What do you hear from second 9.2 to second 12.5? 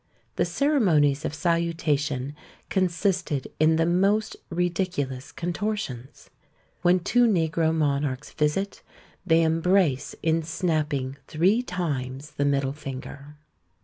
they embrace in snapping three times the